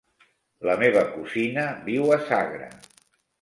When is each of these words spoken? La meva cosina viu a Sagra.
La 0.69 0.77
meva 0.83 1.03
cosina 1.17 1.67
viu 1.91 2.09
a 2.17 2.19
Sagra. 2.31 2.73